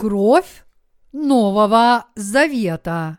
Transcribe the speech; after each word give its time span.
Кровь 0.00 0.62
Нового 1.10 2.06
Завета. 2.14 3.18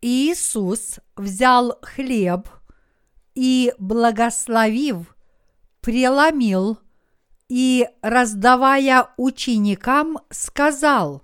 Иисус 0.00 0.98
взял 1.16 1.78
хлеб 1.82 2.48
и, 3.36 3.72
благословив, 3.78 5.16
преломил 5.80 6.80
и, 7.48 7.88
раздавая 8.02 9.06
ученикам, 9.16 10.18
сказал, 10.30 11.22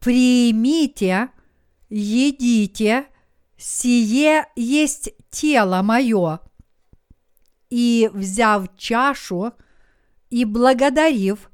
«Примите, 0.00 1.28
едите, 1.90 3.06
сие 3.58 4.46
есть 4.56 5.10
тело 5.30 5.82
мое». 5.82 6.40
И, 7.68 8.10
взяв 8.12 8.74
чашу 8.76 9.52
и 10.30 10.46
благодарив, 10.46 11.50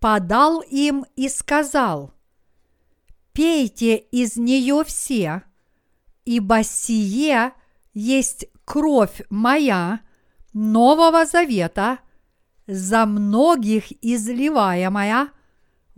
подал 0.00 0.60
им 0.60 1.06
и 1.14 1.28
сказал, 1.28 2.12
«Пейте 3.32 3.96
из 3.96 4.36
нее 4.36 4.82
все, 4.84 5.44
ибо 6.24 6.64
сие 6.64 7.52
есть 7.94 8.46
кровь 8.64 9.22
моя 9.30 10.00
Нового 10.52 11.26
Завета, 11.26 12.00
за 12.66 13.06
многих 13.06 13.92
изливаемая 14.02 15.30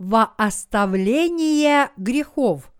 во 0.01 0.33
оставление 0.35 1.91
грехов. 1.95 2.73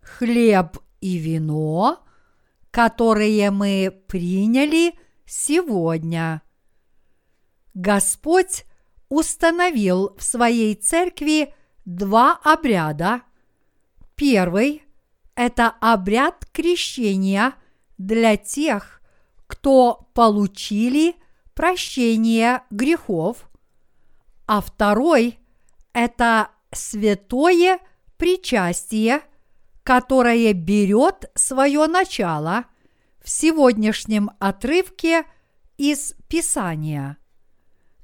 Хлеб 0.00 0.78
и 1.00 1.16
вино, 1.16 2.04
которые 2.72 3.52
мы 3.52 3.96
приняли 4.08 4.98
сегодня. 5.26 6.42
Господь 7.74 8.64
установил 9.08 10.16
в 10.16 10.24
своей 10.24 10.74
церкви 10.74 11.54
два 11.84 12.40
обряда. 12.42 13.22
Первый– 14.16 14.82
это 15.36 15.72
обряд 15.80 16.46
крещения 16.52 17.54
для 17.96 18.36
тех, 18.36 19.00
кто 19.46 20.10
получили 20.14 21.14
прощение 21.54 22.64
грехов, 22.70 23.48
а 24.46 24.60
второй– 24.60 25.38
это 25.92 26.50
святое 26.72 27.78
причастие, 28.16 29.22
которое 29.82 30.52
берет 30.52 31.30
свое 31.34 31.86
начало 31.86 32.64
в 33.22 33.30
сегодняшнем 33.30 34.30
отрывке 34.38 35.24
из 35.76 36.14
Писания. 36.28 37.18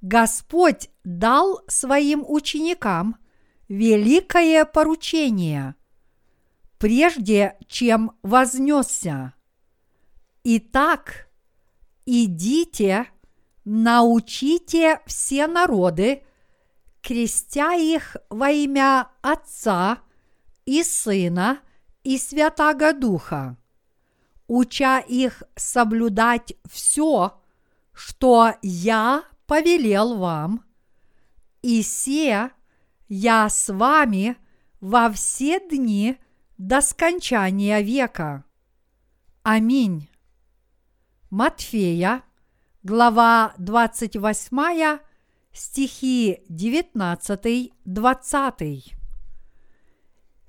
Господь 0.01 0.91
дал 1.05 1.63
своим 1.69 2.25
ученикам 2.27 3.17
великое 3.69 4.65
поручение, 4.65 5.75
прежде 6.79 7.57
чем 7.67 8.13
вознесся. 8.23 9.35
Итак, 10.43 11.29
идите, 12.07 13.07
научите 13.65 15.01
все 15.07 15.47
народы, 15.47 16.25
крестя 17.03 17.75
их 17.75 18.17
во 18.29 18.51
имя 18.51 19.09
Отца 19.23 19.99
и 20.65 20.83
Сына 20.83 21.61
и 22.05 22.19
Святаго 22.19 22.93
Духа, 22.93 23.57
уча 24.47 24.99
их 24.99 25.43
соблюдать 25.57 26.55
все, 26.69 27.41
что 27.93 28.55
я 28.63 29.25
повелел 29.47 30.17
вам, 30.17 30.65
и 31.63 31.83
се 31.83 32.51
я 33.09 33.49
с 33.49 33.73
вами 33.73 34.37
во 34.81 35.11
все 35.11 35.61
дни 35.61 36.19
до 36.57 36.81
скончания 36.81 37.81
века. 37.81 38.45
Аминь. 39.43 40.09
Матфея, 41.31 42.23
глава 42.83 43.55
28, 43.59 45.01
стихи 45.53 46.41
19-20. 46.49 48.95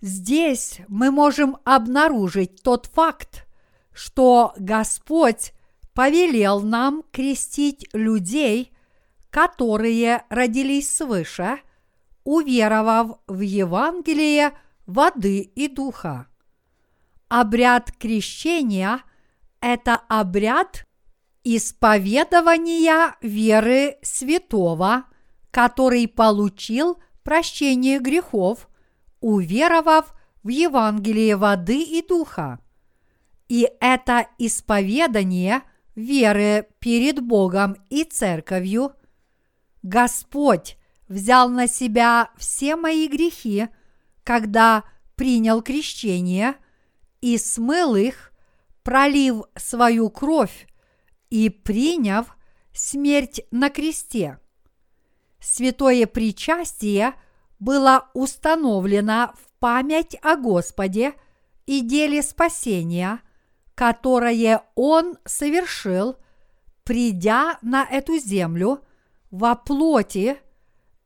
Здесь 0.01 0.81
мы 0.87 1.11
можем 1.11 1.57
обнаружить 1.63 2.63
тот 2.63 2.87
факт, 2.87 3.45
что 3.93 4.53
Господь 4.57 5.53
повелел 5.93 6.61
нам 6.61 7.03
крестить 7.11 7.87
людей, 7.93 8.71
которые 9.29 10.23
родились 10.29 10.95
свыше, 10.95 11.59
уверовав 12.23 13.19
в 13.27 13.41
Евангелие 13.41 14.53
воды 14.85 15.41
и 15.41 15.67
духа. 15.67 16.27
Обряд 17.27 17.91
крещения– 17.91 19.01
это 19.61 19.95
обряд 20.09 20.87
исповедования 21.43 23.15
веры 23.21 23.97
святого, 24.01 25.05
который 25.51 26.07
получил 26.07 26.99
прощение 27.23 27.99
грехов, 27.99 28.69
уверовав 29.19 30.13
в 30.43 30.49
Евангелие 30.49 31.35
воды 31.35 31.81
и 31.83 32.05
духа. 32.05 32.59
И 33.47 33.67
это 33.79 34.27
исповедание 34.37 35.63
веры 35.95 36.67
перед 36.79 37.21
Богом 37.21 37.75
и 37.89 38.03
церковью 38.03 38.93
Господь 39.83 40.77
взял 41.07 41.49
на 41.49 41.67
себя 41.67 42.29
все 42.37 42.75
мои 42.75 43.07
грехи, 43.07 43.67
когда 44.23 44.83
принял 45.15 45.61
крещение 45.61 46.55
и 47.19 47.37
смыл 47.37 47.95
их, 47.95 48.31
пролив 48.83 49.43
свою 49.55 50.09
кровь 50.09 50.67
и 51.31 51.49
приняв 51.49 52.37
смерть 52.73 53.41
на 53.49 53.71
кресте. 53.71 54.37
Святое 55.39 56.05
причастие 56.05 57.15
было 57.57 58.09
установлено 58.13 59.33
в 59.35 59.59
память 59.59 60.15
о 60.21 60.35
Господе 60.35 61.13
и 61.65 61.81
деле 61.81 62.21
спасения, 62.21 63.21
которое 63.73 64.61
Он 64.75 65.17
совершил, 65.25 66.17
придя 66.83 67.57
на 67.61 67.83
эту 67.85 68.17
землю 68.17 68.81
во 69.31 69.55
плоти 69.55 70.37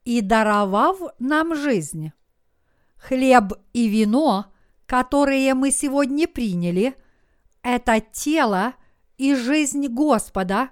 и 0.04 0.22
даровав 0.22 1.00
нам 1.20 1.56
жизнь. 1.56 2.12
Хлеб 2.98 3.54
и 3.74 3.88
вино, 3.88 4.48
которые 4.88 5.54
мы 5.54 5.72
сегодня 5.72 6.28
приняли, 6.28 6.96
это 7.62 8.02
тело– 8.02 8.74
и 9.18 9.36
жизнь 9.36 9.88
Господа, 9.88 10.70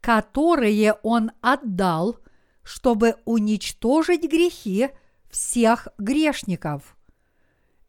которые 0.00 0.94
Он 1.02 1.32
отдал, 1.40 2.18
чтобы 2.62 3.16
уничтожить 3.24 4.22
грехи 4.22 4.90
всех 5.30 5.88
грешников. 5.98 6.96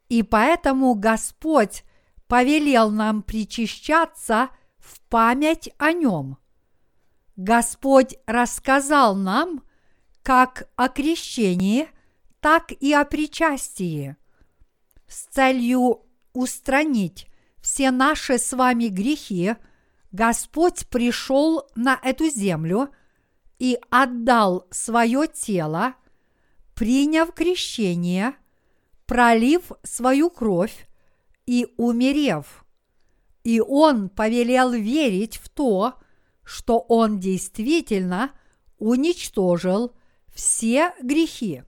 И 0.08 0.22
поэтому 0.22 0.94
Господь 0.94 1.84
повелел 2.26 2.90
нам 2.90 3.22
причащаться 3.22 4.50
в 4.78 5.00
память 5.08 5.70
о 5.78 5.92
Нем. 5.92 6.38
Господь 7.36 8.16
рассказал 8.26 9.14
нам 9.14 9.62
как 10.22 10.68
о 10.76 10.88
крещении, 10.88 11.88
так 12.40 12.72
и 12.72 12.92
о 12.92 13.04
причастии 13.04 14.16
с 15.06 15.26
целью 15.26 16.02
устранить 16.32 17.26
все 17.60 17.90
наши 17.90 18.38
с 18.38 18.52
вами 18.52 18.88
грехи– 18.88 19.54
Господь 20.12 20.86
пришел 20.88 21.66
на 21.74 21.98
эту 22.02 22.28
землю 22.28 22.90
и 23.58 23.78
отдал 23.90 24.66
свое 24.70 25.26
тело, 25.26 25.94
приняв 26.74 27.32
крещение, 27.32 28.34
пролив 29.06 29.72
свою 29.82 30.28
кровь 30.28 30.86
и 31.46 31.66
умерев. 31.78 32.64
И 33.42 33.60
Он 33.60 34.10
повелел 34.10 34.72
верить 34.72 35.38
в 35.38 35.48
то, 35.48 35.94
что 36.44 36.78
Он 36.78 37.18
действительно 37.18 38.32
уничтожил 38.78 39.94
все 40.32 40.92
грехи. 41.02 41.62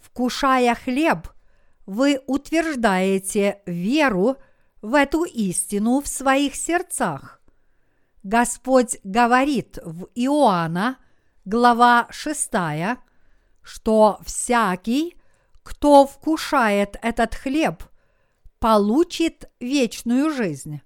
Вкушая 0.00 0.74
хлеб, 0.76 1.28
вы 1.86 2.20
утверждаете 2.26 3.60
веру 3.66 4.36
в 4.82 4.94
эту 4.94 5.24
истину 5.24 6.00
в 6.00 6.08
своих 6.08 6.54
сердцах. 6.54 7.39
Господь 8.22 8.98
говорит 9.02 9.78
в 9.82 10.08
Иоанна, 10.14 10.98
глава 11.46 12.06
6, 12.10 12.50
что 13.62 14.20
всякий, 14.24 15.16
кто 15.62 16.06
вкушает 16.06 16.96
этот 17.00 17.34
хлеб, 17.34 17.82
получит 18.58 19.50
вечную 19.58 20.30
жизнь. 20.34 20.82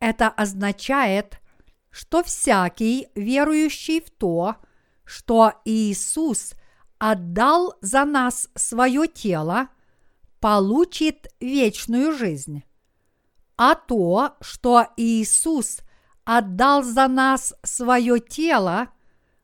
Это 0.00 0.28
означает, 0.28 1.40
что 1.90 2.24
всякий, 2.24 3.08
верующий 3.14 4.00
в 4.00 4.10
то, 4.10 4.56
что 5.04 5.52
Иисус 5.64 6.54
отдал 6.98 7.76
за 7.80 8.04
нас 8.04 8.48
свое 8.56 9.06
тело, 9.06 9.68
получит 10.40 11.32
вечную 11.38 12.16
жизнь. 12.16 12.64
А 13.56 13.76
то, 13.76 14.34
что 14.40 14.88
Иисус 14.96 15.82
отдал 16.24 16.82
за 16.82 17.08
нас 17.08 17.54
свое 17.62 18.20
тело, 18.20 18.88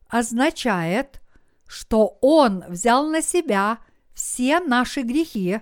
означает, 0.07 1.21
что 1.67 2.17
Он 2.21 2.63
взял 2.67 3.07
на 3.07 3.21
себя 3.21 3.79
все 4.13 4.59
наши 4.59 5.01
грехи, 5.01 5.61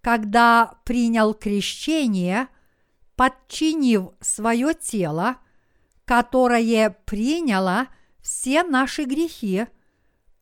когда 0.00 0.74
принял 0.84 1.34
крещение, 1.34 2.48
подчинив 3.16 4.10
свое 4.20 4.74
тело, 4.74 5.36
которое 6.04 6.90
приняло 7.04 7.88
все 8.22 8.62
наши 8.62 9.04
грехи 9.04 9.66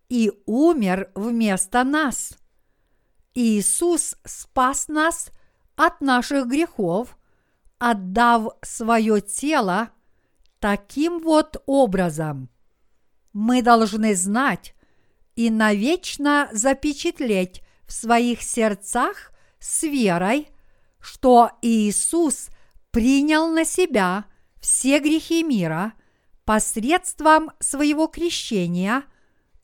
и 0.08 0.32
умер 0.46 1.10
вместо 1.14 1.84
нас. 1.84 2.36
Иисус 3.34 4.16
спас 4.24 4.88
нас 4.88 5.30
от 5.76 6.00
наших 6.00 6.46
грехов, 6.46 7.16
отдав 7.78 8.54
свое 8.62 9.20
тело 9.20 9.90
таким 10.60 11.20
вот 11.20 11.62
образом. 11.66 12.48
Мы 13.32 13.62
должны 13.62 14.14
знать, 14.14 14.74
и 15.38 15.50
навечно 15.50 16.48
запечатлеть 16.50 17.62
в 17.86 17.92
своих 17.92 18.42
сердцах 18.42 19.32
с 19.60 19.84
верой, 19.84 20.48
что 20.98 21.52
Иисус 21.62 22.48
принял 22.90 23.48
на 23.48 23.64
себя 23.64 24.24
все 24.60 24.98
грехи 24.98 25.44
мира 25.44 25.92
посредством 26.44 27.52
своего 27.60 28.08
крещения 28.08 29.04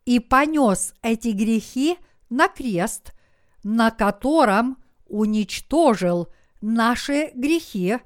и 0.04 0.20
понес 0.20 0.94
эти 1.02 1.30
грехи 1.30 1.98
на 2.30 2.46
крест, 2.46 3.12
на 3.64 3.90
котором 3.90 4.78
уничтожил 5.06 6.28
наши 6.60 7.32
грехи, 7.34 7.98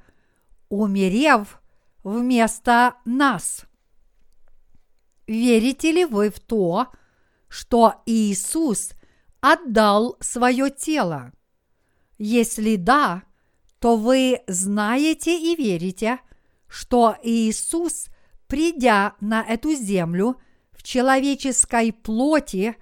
умерев 0.70 1.60
вместо 2.02 2.94
нас. 3.04 3.64
Верите 5.26 5.92
ли 5.92 6.04
вы 6.04 6.30
в 6.30 6.40
то, 6.40 6.88
что 7.48 8.02
Иисус 8.06 8.92
отдал 9.40 10.16
свое 10.20 10.70
тело? 10.70 11.32
Если 12.18 12.76
да, 12.76 13.22
то 13.78 13.96
вы 13.96 14.40
знаете 14.46 15.38
и 15.38 15.54
верите, 15.54 16.20
что 16.66 17.16
Иисус, 17.22 18.06
придя 18.46 19.14
на 19.20 19.42
эту 19.42 19.74
землю 19.74 20.40
в 20.72 20.82
человеческой 20.82 21.92
плоти, 21.92 22.76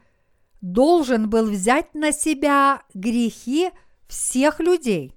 должен 0.60 1.28
был 1.28 1.50
взять 1.50 1.94
на 1.94 2.12
себя 2.12 2.82
грехи 2.94 3.70
всех 4.08 4.60
людей. 4.60 5.14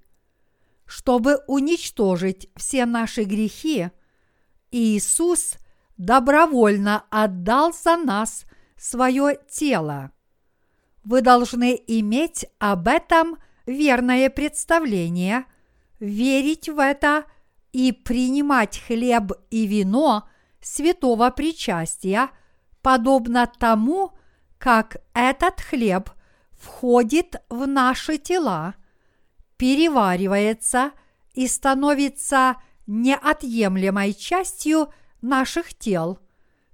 Чтобы 0.90 1.36
уничтожить 1.46 2.48
все 2.56 2.84
наши 2.84 3.22
грехи, 3.22 3.90
Иисус 4.72 5.54
добровольно 5.96 7.04
отдал 7.10 7.72
за 7.72 7.96
нас 7.96 8.44
свое 8.76 9.38
тело. 9.48 10.10
Вы 11.04 11.20
должны 11.22 11.80
иметь 11.86 12.44
об 12.58 12.88
этом 12.88 13.36
верное 13.66 14.28
представление, 14.30 15.44
верить 16.00 16.68
в 16.68 16.80
это 16.80 17.22
и 17.70 17.92
принимать 17.92 18.82
хлеб 18.84 19.30
и 19.48 19.68
вино 19.68 20.28
святого 20.60 21.30
причастия, 21.30 22.30
подобно 22.82 23.46
тому, 23.46 24.10
как 24.58 24.96
этот 25.14 25.60
хлеб 25.60 26.10
входит 26.58 27.36
в 27.48 27.68
наши 27.68 28.18
тела, 28.18 28.74
переваривается 29.60 30.90
и 31.34 31.46
становится 31.46 32.56
неотъемлемой 32.88 34.14
частью 34.14 34.88
наших 35.20 35.74
тел. 35.74 36.18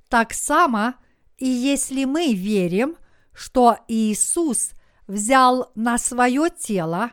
Так 0.08 0.32
само– 0.32 0.94
и 1.38 1.48
если 1.48 2.04
мы 2.04 2.32
верим, 2.32 2.96
что 3.32 3.78
Иисус 3.88 4.70
взял 5.06 5.70
на 5.74 5.98
свое 5.98 6.48
тело 6.50 7.12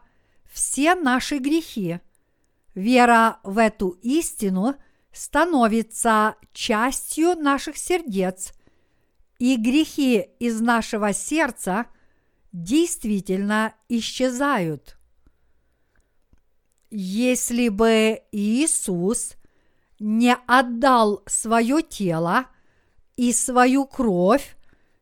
все 0.51 0.95
наши 0.95 1.39
грехи, 1.39 1.99
вера 2.73 3.39
в 3.43 3.57
эту 3.57 3.89
истину 4.01 4.75
становится 5.11 6.35
частью 6.53 7.35
наших 7.35 7.77
сердец, 7.77 8.53
и 9.39 9.57
грехи 9.57 10.27
из 10.39 10.61
нашего 10.61 11.11
сердца 11.11 11.87
действительно 12.53 13.73
исчезают. 13.89 14.97
Если 16.95 17.69
бы 17.69 18.21
Иисус 18.31 19.33
не 19.99 20.35
отдал 20.45 21.23
свое 21.25 21.81
тело 21.81 22.45
и 23.15 23.33
свою 23.33 23.87
кровь, 23.87 24.55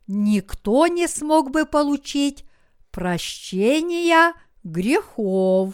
никто 0.08 0.88
не 0.88 1.10
смог 1.10 1.52
бы 1.52 1.66
получить 1.66 2.46
прощения 2.92 4.34
грехов. 4.64 5.74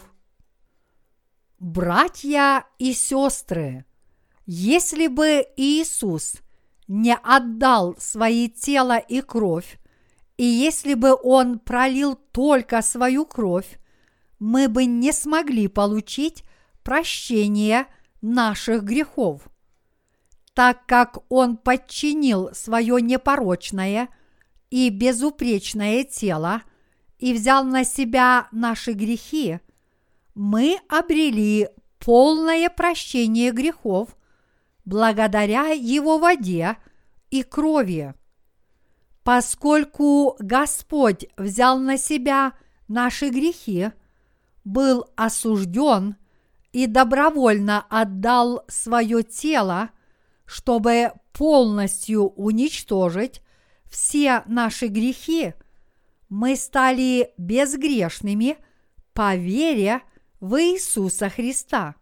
Братья 1.60 2.66
и 2.78 2.94
сестры, 2.94 3.84
если 4.44 5.06
бы 5.06 5.46
Иисус 5.56 6.38
не 6.88 7.14
отдал 7.14 7.94
свои 7.96 8.48
тело 8.48 8.98
и 8.98 9.20
кровь, 9.20 9.78
и 10.36 10.44
если 10.44 10.94
бы 10.94 11.16
Он 11.22 11.60
пролил 11.60 12.16
только 12.16 12.82
свою 12.82 13.24
кровь, 13.24 13.78
мы 14.38 14.68
бы 14.68 14.84
не 14.84 15.12
смогли 15.12 15.68
получить 15.68 16.44
прощение 16.82 17.86
наших 18.20 18.82
грехов 18.84 19.48
так 20.58 20.86
как 20.86 21.18
Он 21.28 21.56
подчинил 21.56 22.52
свое 22.52 23.00
непорочное 23.00 24.08
и 24.70 24.88
безупречное 24.88 26.02
тело 26.02 26.62
и 27.20 27.32
взял 27.32 27.62
на 27.62 27.84
себя 27.84 28.48
наши 28.50 28.90
грехи, 28.90 29.60
мы 30.34 30.80
обрели 30.88 31.68
полное 32.00 32.68
прощение 32.68 33.52
грехов 33.52 34.16
благодаря 34.84 35.68
Его 35.68 36.18
воде 36.18 36.76
и 37.30 37.44
крови. 37.44 38.14
Поскольку 39.22 40.34
Господь 40.40 41.26
взял 41.36 41.78
на 41.78 41.96
себя 41.96 42.54
наши 42.88 43.28
грехи, 43.28 43.92
был 44.72 45.06
осужден 45.16 46.16
и 46.72 46.86
добровольно 46.86 47.84
отдал 47.88 48.64
свое 48.68 49.22
тело– 49.22 49.90
чтобы 50.48 51.12
полностью 51.34 52.30
уничтожить 52.30 53.42
все 53.84 54.42
наши 54.46 54.86
грехи, 54.86 55.52
мы 56.30 56.56
стали 56.56 57.32
безгрешными 57.36 58.56
по 59.12 59.36
вере 59.36 60.00
в 60.40 60.60
Иисуса 60.60 61.28
Христа. 61.28 61.96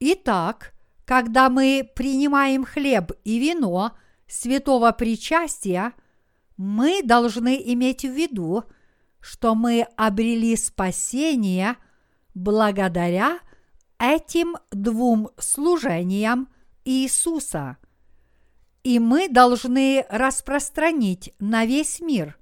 Итак, 0.00 0.74
когда 1.04 1.48
мы 1.48 1.88
принимаем 1.94 2.64
хлеб 2.64 3.12
и 3.24 3.38
вино 3.38 3.96
святого 4.26 4.90
причастия, 4.90 5.92
мы 6.56 7.02
должны 7.04 7.62
иметь 7.72 8.04
в 8.04 8.10
виду, 8.10 8.64
что 9.20 9.54
мы 9.54 9.86
обрели 9.96 10.56
спасение 10.56 11.76
благодаря 12.34 13.40
этим 13.98 14.56
двум 14.70 15.30
служениям– 15.38 16.48
Иисуса. 16.88 17.76
И 18.82 18.98
мы 18.98 19.28
должны 19.28 20.06
распространить 20.08 21.34
на 21.38 21.66
весь 21.66 22.00
мир 22.00 22.38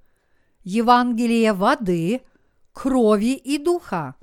Евангелие 0.62 1.52
воды, 1.52 2.22
крови 2.72 3.34
и 3.34 3.58
духа, 3.58 4.14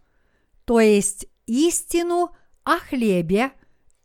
то 0.63 0.79
есть 0.79 1.27
истину 1.45 2.31
о 2.63 2.77
хлебе 2.77 3.51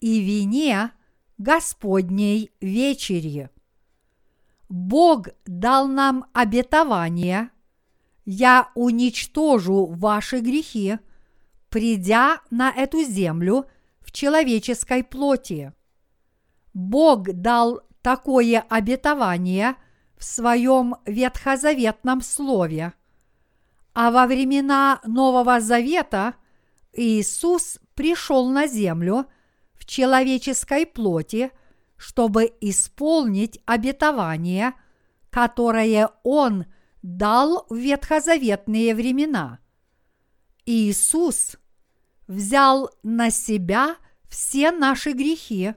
и 0.00 0.20
вине 0.20 0.90
Господней 1.36 2.50
вечери. 2.60 3.50
Бог 4.68 5.28
дал 5.46 5.86
нам 5.86 6.26
обетование 6.32 7.50
«Я 8.30 8.68
уничтожу 8.74 9.86
ваши 9.86 10.40
грехи, 10.40 10.98
придя 11.70 12.42
на 12.50 12.70
эту 12.70 13.02
землю 13.02 13.64
в 14.02 14.12
человеческой 14.12 15.02
плоти». 15.02 15.72
Бог 16.74 17.22
дал 17.32 17.80
такое 18.02 18.60
обетование 18.68 19.76
в 20.18 20.24
своем 20.24 20.96
ветхозаветном 21.06 22.20
слове. 22.20 22.92
А 23.94 24.10
во 24.10 24.26
времена 24.26 25.00
Нового 25.06 25.58
Завета 25.60 26.34
Иисус 26.92 27.78
пришел 27.94 28.50
на 28.50 28.66
землю 28.66 29.24
в 29.72 29.86
человеческой 29.86 30.84
плоти, 30.84 31.50
чтобы 31.96 32.52
исполнить 32.60 33.58
обетование, 33.64 34.74
которое 35.30 36.10
Он 36.24 36.66
дал 37.02 37.66
в 37.68 37.76
ветхозаветные 37.76 38.94
времена. 38.94 39.60
Иисус 40.66 41.56
взял 42.26 42.90
на 43.02 43.30
себя 43.30 43.96
все 44.28 44.70
наши 44.70 45.12
грехи, 45.12 45.74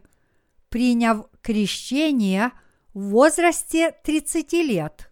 приняв 0.70 1.26
крещение 1.42 2.52
в 2.94 3.10
возрасте 3.10 3.96
30 4.04 4.54
лет, 4.54 5.12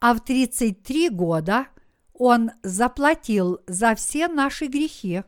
а 0.00 0.14
в 0.14 0.24
33 0.24 1.10
года 1.10 1.68
Он 2.12 2.50
заплатил 2.62 3.60
за 3.66 3.94
все 3.94 4.28
наши 4.28 4.66
грехи, 4.66 5.22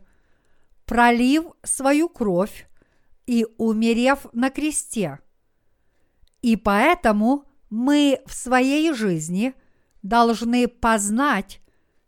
пролив 0.85 1.45
свою 1.63 2.09
кровь 2.09 2.69
и 3.27 3.47
умерев 3.59 4.27
на 4.33 4.51
кресте. 4.51 5.19
И 6.43 6.57
поэтому 6.57 7.45
мы 7.71 8.21
в 8.27 8.35
своей 8.35 8.93
жизни 8.93 9.55
должны 10.09 10.69
познать, 10.69 11.61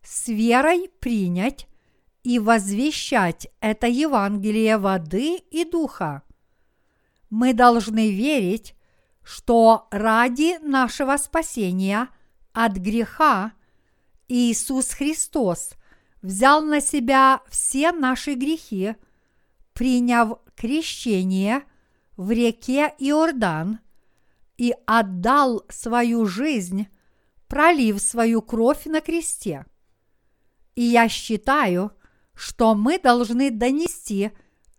с 0.02 0.28
верой 0.28 0.88
принять 1.00 1.66
и 2.22 2.38
возвещать 2.38 3.48
это 3.60 3.86
Евангелие 3.86 4.78
воды 4.78 5.36
и 5.50 5.64
духа. 5.64 6.22
Мы 7.30 7.52
должны 7.52 8.10
верить, 8.10 8.74
что 9.22 9.88
ради 9.90 10.58
нашего 10.64 11.16
спасения 11.18 12.08
от 12.52 12.72
греха 12.72 13.52
Иисус 14.28 14.90
Христос 14.90 15.72
взял 16.22 16.62
на 16.62 16.80
себя 16.80 17.42
все 17.48 17.92
наши 17.92 18.34
грехи, 18.34 18.96
приняв 19.74 20.38
крещение 20.56 21.62
в 22.16 22.30
реке 22.30 22.94
Иордан 22.98 23.80
и 24.56 24.74
отдал 24.86 25.64
свою 25.68 26.26
жизнь, 26.26 26.88
пролив 27.48 28.00
свою 28.00 28.42
кровь 28.42 28.84
на 28.84 29.00
кресте. 29.00 29.66
И 30.74 30.82
я 30.82 31.08
считаю, 31.08 31.92
что 32.34 32.74
мы 32.74 32.98
должны 32.98 33.50
донести 33.50 34.30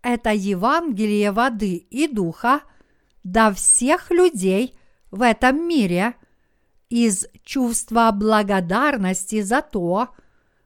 это 0.02 0.30
Евангелие 0.30 1.30
воды 1.30 1.74
и 1.76 2.08
духа 2.08 2.62
до 3.22 3.52
всех 3.52 4.10
людей 4.10 4.74
в 5.10 5.22
этом 5.22 5.68
мире 5.68 6.14
из 6.88 7.26
чувства 7.44 8.10
благодарности 8.12 9.42
за 9.42 9.60
то, 9.60 10.08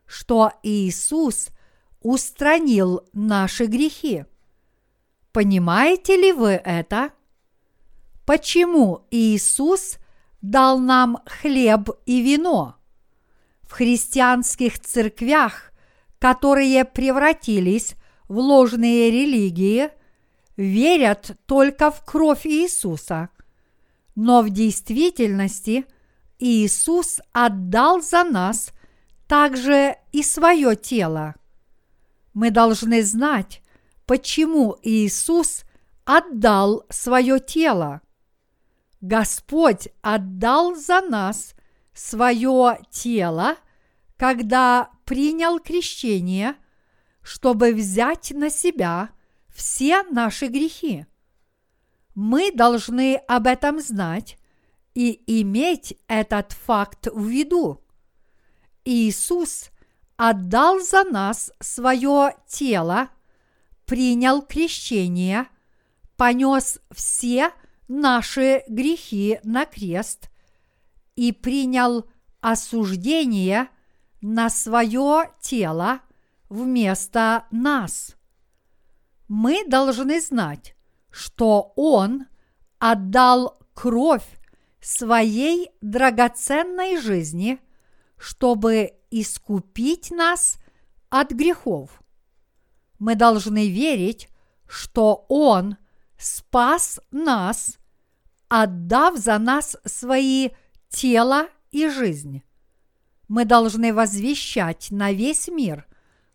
что 0.06 0.52
Иисус 0.62 1.48
устранил 2.00 3.02
наши 3.12 3.66
грехи. 3.66 4.24
Понимаете 5.32 6.16
ли 6.16 6.32
вы 6.32 6.50
это? 6.50 7.10
Почему 8.24 9.06
Иисус 9.10 9.98
дал 10.50 10.78
нам 10.78 11.18
хлеб 11.24 11.88
и 12.04 12.20
вино? 12.20 12.76
В 13.62 13.72
христианских 13.72 14.78
церквях, 14.78 15.72
которые 16.18 16.84
превратились 16.84 17.94
в 18.28 18.38
ложные 18.38 19.10
религии, 19.10 19.88
верят 20.56 21.36
только 21.46 21.90
в 21.90 22.04
кровь 22.04 22.46
Иисуса. 22.46 23.30
Но 24.14 24.42
в 24.42 24.50
действительности 24.50 25.86
Иисус 26.38 27.20
отдал 27.32 28.02
за 28.02 28.22
нас 28.24 28.70
также 29.26 29.96
и 30.12 30.22
свое 30.22 30.76
тело. 30.76 31.34
Мы 32.34 32.50
должны 32.50 33.02
знать, 33.02 33.62
почему 34.04 34.76
Иисус 34.82 35.64
отдал 36.04 36.84
свое 36.90 37.40
тело. 37.40 38.02
Господь 39.04 39.88
отдал 40.00 40.74
за 40.76 41.02
нас 41.02 41.54
свое 41.92 42.78
тело, 42.88 43.56
когда 44.16 44.88
принял 45.04 45.60
крещение, 45.60 46.56
чтобы 47.20 47.74
взять 47.74 48.30
на 48.30 48.48
себя 48.48 49.10
все 49.54 50.04
наши 50.04 50.46
грехи. 50.46 51.04
Мы 52.14 52.50
должны 52.50 53.16
об 53.16 53.46
этом 53.46 53.78
знать 53.78 54.38
и 54.94 55.22
иметь 55.42 55.98
этот 56.08 56.52
факт 56.52 57.08
в 57.12 57.26
виду. 57.26 57.84
Иисус 58.86 59.68
отдал 60.16 60.80
за 60.80 61.04
нас 61.04 61.52
свое 61.60 62.36
тело, 62.46 63.10
принял 63.84 64.40
крещение, 64.40 65.46
понес 66.16 66.78
все 66.90 67.52
наши 68.00 68.64
грехи 68.68 69.38
на 69.42 69.66
крест 69.66 70.30
и 71.16 71.32
принял 71.32 72.06
осуждение 72.40 73.68
на 74.20 74.50
свое 74.50 75.30
тело 75.40 76.00
вместо 76.48 77.46
нас. 77.50 78.16
Мы 79.28 79.64
должны 79.66 80.20
знать, 80.20 80.76
что 81.10 81.72
Он 81.76 82.26
отдал 82.78 83.58
кровь 83.74 84.26
своей 84.80 85.70
драгоценной 85.80 87.00
жизни, 87.00 87.58
чтобы 88.18 88.92
искупить 89.10 90.10
нас 90.10 90.58
от 91.08 91.30
грехов. 91.30 92.02
Мы 92.98 93.14
должны 93.14 93.68
верить, 93.68 94.28
что 94.66 95.24
Он 95.28 95.76
спас 96.18 97.00
нас, 97.10 97.78
отдав 98.48 99.16
за 99.16 99.38
нас 99.38 99.76
свои 99.84 100.50
тело 100.88 101.48
и 101.70 101.88
жизнь. 101.88 102.42
Мы 103.28 103.44
должны 103.44 103.92
возвещать 103.92 104.90
на 104.90 105.12
весь 105.12 105.48
мир, 105.48 105.86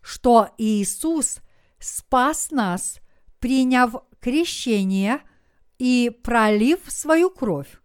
что 0.02 0.50
Иисус 0.58 1.38
спас 1.78 2.50
нас, 2.50 3.00
приняв 3.38 3.94
крещение 4.20 5.20
и 5.78 6.10
пролив 6.22 6.80
свою 6.88 7.30
кровь. 7.30 7.80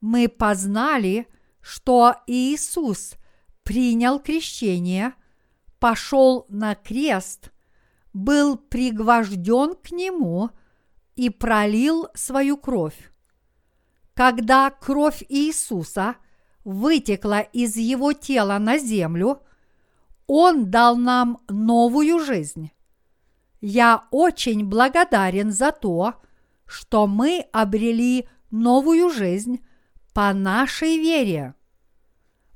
Мы 0.00 0.28
познали, 0.28 1.26
что 1.60 2.16
Иисус 2.26 3.14
принял 3.62 4.20
крещение, 4.20 5.14
пошел 5.78 6.46
на 6.48 6.74
крест, 6.74 7.50
был 8.12 8.56
пригвожден 8.56 9.74
к 9.74 9.90
нему 9.90 10.50
и 11.16 11.30
пролил 11.30 12.08
свою 12.14 12.56
кровь. 12.56 13.12
Когда 14.18 14.70
кровь 14.70 15.22
Иисуса 15.28 16.16
вытекла 16.64 17.38
из 17.38 17.76
его 17.76 18.12
тела 18.12 18.58
на 18.58 18.76
землю, 18.76 19.42
Он 20.26 20.72
дал 20.72 20.96
нам 20.96 21.38
новую 21.48 22.18
жизнь. 22.18 22.72
Я 23.60 24.08
очень 24.10 24.66
благодарен 24.66 25.52
за 25.52 25.70
то, 25.70 26.14
что 26.66 27.06
мы 27.06 27.46
обрели 27.52 28.28
новую 28.50 29.08
жизнь 29.10 29.64
по 30.12 30.32
нашей 30.32 30.98
вере. 30.98 31.54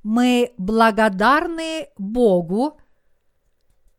Мы 0.02 0.54
благодарны 0.58 1.90
Богу. 1.96 2.80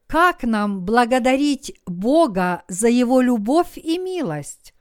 Как 0.08 0.44
нам 0.44 0.82
благодарить 0.84 1.80
Бога 1.86 2.66
за 2.68 2.90
Его 2.90 3.22
любовь 3.22 3.78
и 3.78 3.98
милость? 3.98 4.74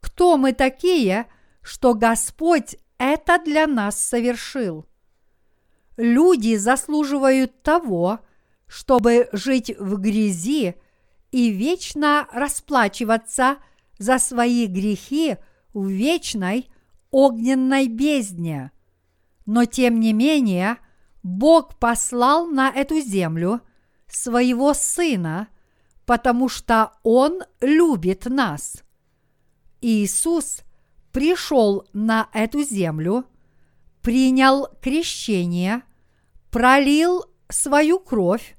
Кто 0.00 0.36
мы 0.36 0.52
такие, 0.52 1.28
что 1.64 1.94
Господь 1.94 2.76
это 2.98 3.38
для 3.42 3.66
нас 3.66 3.98
совершил? 3.98 4.86
Люди 5.96 6.56
заслуживают 6.56 7.62
того, 7.62 8.20
чтобы 8.66 9.28
жить 9.32 9.74
в 9.78 9.96
грязи 9.96 10.74
и 11.30 11.50
вечно 11.50 12.28
расплачиваться 12.32 13.56
за 13.98 14.18
свои 14.18 14.66
грехи 14.66 15.36
в 15.72 15.88
вечной 15.88 16.68
огненной 17.10 17.88
бездне. 17.88 18.70
Но 19.46 19.64
тем 19.64 20.00
не 20.00 20.12
менее, 20.12 20.76
Бог 21.22 21.78
послал 21.78 22.46
на 22.46 22.68
эту 22.70 23.00
землю 23.00 23.62
своего 24.06 24.74
Сына, 24.74 25.48
потому 26.04 26.48
что 26.48 26.92
Он 27.02 27.40
любит 27.60 28.26
нас. 28.26 28.82
Иисус 29.80 30.63
пришел 31.14 31.86
на 31.92 32.28
эту 32.32 32.64
землю, 32.64 33.24
принял 34.02 34.66
крещение, 34.82 35.82
пролил 36.50 37.24
свою 37.48 38.00
кровь 38.00 38.56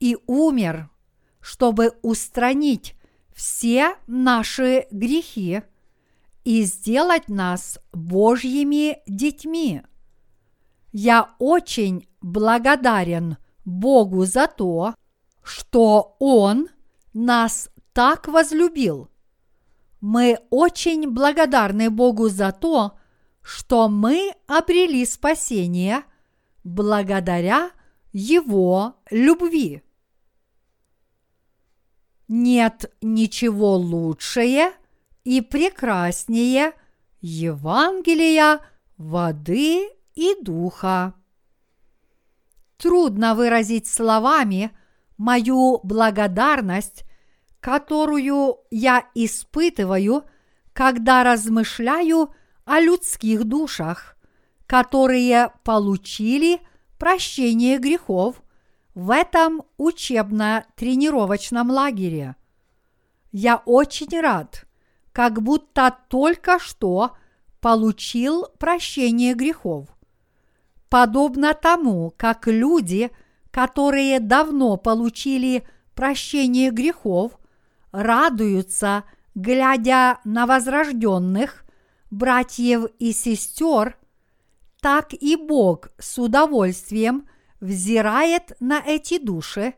и 0.00 0.16
умер, 0.26 0.88
чтобы 1.40 1.92
устранить 2.00 2.96
все 3.34 3.96
наши 4.06 4.86
грехи 4.90 5.62
и 6.44 6.62
сделать 6.62 7.28
нас 7.28 7.78
Божьими 7.92 9.02
детьми. 9.06 9.82
Я 10.92 11.34
очень 11.38 12.08
благодарен 12.22 13.36
Богу 13.66 14.24
за 14.24 14.46
то, 14.46 14.94
что 15.42 16.16
Он 16.20 16.68
нас 17.12 17.68
так 17.92 18.28
возлюбил. 18.28 19.11
Мы 20.02 20.40
очень 20.50 21.08
благодарны 21.08 21.88
Богу 21.88 22.28
за 22.28 22.50
то, 22.50 22.98
что 23.40 23.88
мы 23.88 24.34
обрели 24.48 25.06
спасение 25.06 26.02
благодаря 26.64 27.70
Его 28.12 28.96
любви. 29.12 29.84
Нет 32.26 32.92
ничего 33.00 33.76
лучшее 33.76 34.72
и 35.22 35.40
прекраснее 35.40 36.72
Евангелия 37.20 38.58
воды 38.96 39.88
и 40.16 40.36
духа. 40.42 41.14
Трудно 42.76 43.36
выразить 43.36 43.86
словами 43.86 44.76
мою 45.16 45.78
благодарность, 45.84 47.04
которую 47.62 48.58
я 48.72 49.06
испытываю, 49.14 50.24
когда 50.72 51.22
размышляю 51.22 52.34
о 52.64 52.80
людских 52.80 53.44
душах, 53.44 54.16
которые 54.66 55.52
получили 55.62 56.60
прощение 56.98 57.78
грехов 57.78 58.42
в 58.94 59.12
этом 59.12 59.62
учебно-тренировочном 59.76 61.70
лагере. 61.70 62.34
Я 63.30 63.62
очень 63.64 64.20
рад, 64.20 64.66
как 65.12 65.40
будто 65.40 65.96
только 66.08 66.58
что 66.58 67.16
получил 67.60 68.48
прощение 68.58 69.34
грехов. 69.34 69.86
Подобно 70.88 71.54
тому, 71.54 72.12
как 72.16 72.48
люди, 72.48 73.12
которые 73.52 74.18
давно 74.18 74.76
получили 74.76 75.64
прощение 75.94 76.72
грехов, 76.72 77.38
радуются, 77.92 79.04
глядя 79.34 80.18
на 80.24 80.46
возрожденных 80.46 81.64
братьев 82.10 82.86
и 82.98 83.12
сестер, 83.12 83.96
так 84.80 85.12
и 85.12 85.36
Бог 85.36 85.88
с 85.98 86.18
удовольствием 86.18 87.28
взирает 87.60 88.56
на 88.58 88.80
эти 88.80 89.18
души, 89.18 89.74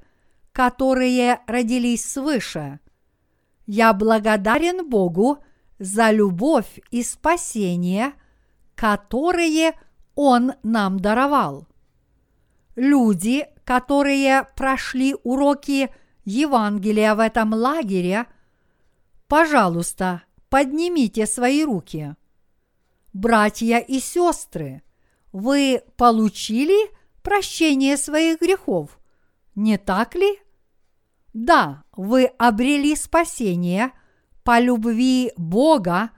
которые 0.52 1.40
родились 1.46 2.10
свыше. 2.10 2.80
Я 3.66 3.92
благодарен 3.92 4.88
Богу 4.88 5.38
за 5.78 6.10
любовь 6.10 6.80
и 6.90 7.02
спасение, 7.02 8.12
которые 8.74 9.72
Он 10.14 10.52
нам 10.62 10.98
даровал. 11.00 11.66
Люди, 12.76 13.46
которые 13.64 14.46
прошли 14.56 15.14
уроки 15.22 15.90
Евангелия 16.24 17.14
в 17.14 17.20
этом 17.20 17.52
лагере, 17.52 18.26
пожалуйста, 19.28 20.22
поднимите 20.48 21.26
свои 21.26 21.64
руки. 21.64 22.16
Братья 23.12 23.78
и 23.78 24.00
сестры, 24.00 24.82
вы 25.32 25.82
получили 25.96 26.90
прощение 27.22 27.96
своих 27.96 28.40
грехов, 28.40 28.98
не 29.54 29.78
так 29.78 30.14
ли? 30.14 30.38
Да, 31.32 31.84
вы 31.92 32.26
обрели 32.38 32.94
спасение 32.94 33.92
по 34.44 34.60
любви 34.60 35.32
Бога 35.36 36.10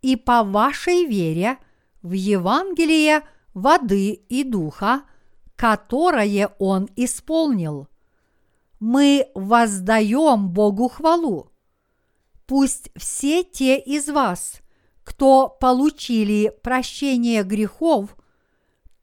и 0.00 0.16
по 0.16 0.42
вашей 0.42 1.04
вере 1.06 1.58
в 2.02 2.12
Евангелие 2.12 3.22
воды 3.54 4.12
и 4.12 4.44
духа, 4.44 5.02
которое 5.56 6.54
Он 6.58 6.88
исполнил. 6.96 7.88
Мы 8.84 9.28
воздаем 9.36 10.48
Богу 10.48 10.88
хвалу. 10.88 11.52
Пусть 12.46 12.90
все 12.96 13.44
те 13.44 13.78
из 13.78 14.08
вас, 14.08 14.60
кто 15.04 15.56
получили 15.60 16.52
прощение 16.64 17.44
грехов, 17.44 18.16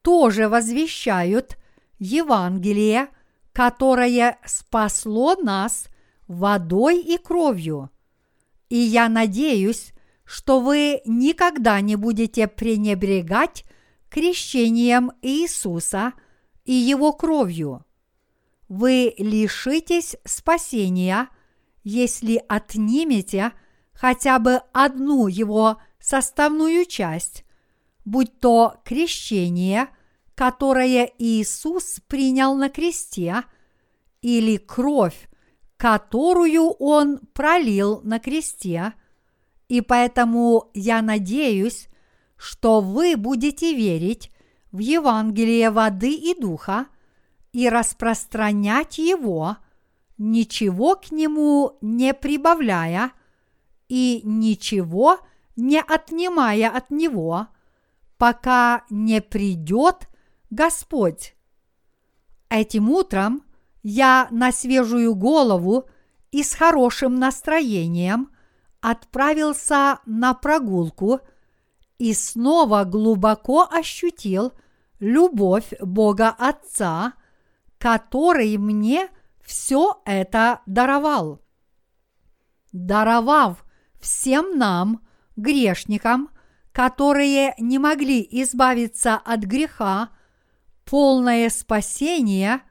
тоже 0.02 0.50
возвещают 0.50 1.58
Евангелие, 1.98 3.08
которое 3.54 4.38
спасло 4.46 5.36
нас 5.36 5.88
водой 6.28 7.00
и 7.00 7.18
кровью. 7.18 7.90
И 8.68 8.76
я 8.76 9.08
надеюсь, 9.08 9.94
что 10.26 10.60
вы 10.60 11.00
никогда 11.06 11.80
не 11.80 11.96
будете 11.96 12.50
пренебрегать 12.50 13.64
крещением 14.10 15.14
Иисуса 15.22 16.12
и 16.66 16.74
Его 16.74 17.14
кровью. 17.14 17.86
Вы 18.70 19.16
лишитесь 19.18 20.16
спасения, 20.26 21.30
если 21.84 22.42
отнимете 22.48 23.52
хотя 23.94 24.38
бы 24.38 24.62
одну 24.72 25.28
его 25.28 25.82
составную 26.00 26.86
часть, 26.86 27.44
будь 28.06 28.40
то 28.40 28.76
крещение, 28.86 29.90
которое 30.36 31.12
Иисус 31.18 32.00
принял 32.08 32.56
на 32.56 32.70
кресте, 32.70 33.44
или 34.22 34.58
кровь, 34.58 35.30
которую 35.76 36.70
Он 36.80 37.18
пролил 37.34 38.02
на 38.04 38.20
кресте, 38.20 38.94
и 39.68 39.82
поэтому 39.82 40.70
я 40.76 41.02
надеюсь, 41.02 41.88
что 42.38 42.82
вы 42.82 43.18
будете 43.18 43.74
верить 43.74 44.32
в 44.72 44.78
Евангелие 44.78 45.72
воды 45.72 46.14
и 46.14 46.40
духа 46.40 46.86
и 47.52 47.70
распространять 47.70 48.98
его, 48.98 49.58
ничего 50.18 50.96
к 50.96 51.12
нему 51.12 51.78
не 51.82 52.14
прибавляя 52.14 53.12
и 53.88 54.22
ничего 54.24 55.20
не 55.56 55.82
отнимая 55.82 56.70
от 56.70 56.90
него, 56.92 57.48
пока 58.18 58.84
не 58.90 59.22
придет 59.22 60.08
Господь. 60.50 61.36
Этим 62.50 62.90
утром 62.90 63.44
я 63.84 64.28
на 64.32 64.52
свежую 64.52 65.16
голову 65.16 65.86
и 66.32 66.44
с 66.44 66.54
хорошим 66.54 67.16
настроением 67.16 68.30
отправился 68.82 70.00
на 70.06 70.34
прогулку 70.34 71.20
и 71.98 72.14
снова 72.14 72.86
глубоко 72.86 73.68
ощутил 73.70 74.54
любовь 75.00 75.74
Бога 75.82 76.30
Отца, 76.30 77.14
который 77.80 78.58
мне 78.58 79.10
все 79.42 80.00
это 80.06 80.62
даровал. 80.68 81.42
Даровав 82.72 83.66
всем 84.00 84.60
нам, 84.60 85.02
грешникам, 85.36 86.30
которые 86.72 87.56
не 87.58 87.80
могли 87.80 88.26
избавиться 88.44 89.16
от 89.16 89.40
греха, 89.40 90.10
полное 90.86 91.50
спасение– 91.50 92.62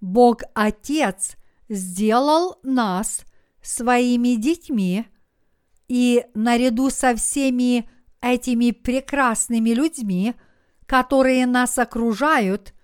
Бог 0.00 0.42
Отец 0.54 1.36
сделал 1.68 2.58
нас 2.62 3.22
своими 3.62 4.36
детьми, 4.36 5.06
и 5.88 6.26
наряду 6.34 6.90
со 6.90 7.16
всеми 7.16 7.88
этими 8.20 8.72
прекрасными 8.72 9.70
людьми, 9.70 10.34
которые 10.86 11.46
нас 11.46 11.78
окружают, 11.78 12.74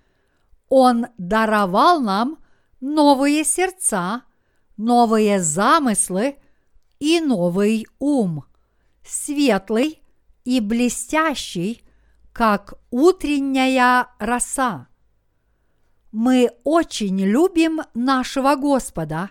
Он 0.69 1.07
даровал 1.19 2.01
нам 2.01 2.39
новые 2.81 3.45
сердца, 3.45 4.23
новые 4.77 5.41
замыслы 5.41 6.37
и 6.99 7.21
новый 7.21 7.87
ум, 7.99 8.45
светлый 9.05 10.03
и 10.45 10.61
блестящий, 10.61 11.83
как 12.33 12.75
утренняя 12.91 14.09
роса. 14.19 14.89
Мы 16.11 16.51
очень 16.65 17.21
любим 17.21 17.83
нашего 17.95 18.57
Господа, 18.57 19.31